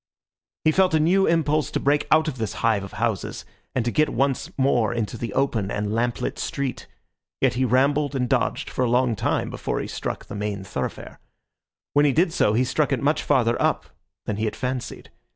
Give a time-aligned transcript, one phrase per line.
[0.63, 3.91] He felt a new impulse to break out of this hive of houses, and to
[3.91, 6.87] get once more into the open and lamp lit street.
[7.39, 11.19] Yet he rambled and dodged for a long time before he struck the main thoroughfare.
[11.93, 13.91] When he did so, he struck it much farther up
[14.25, 15.11] than he had fancied.